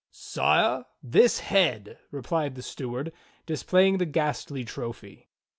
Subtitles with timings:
[0.09, 3.13] "Sire, this head," replied the steward,
[3.45, 5.29] displaying the ghastly trophy.